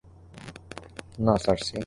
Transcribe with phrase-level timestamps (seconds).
[1.25, 1.75] না, সার্সি!